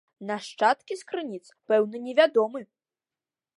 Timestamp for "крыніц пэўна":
1.11-1.97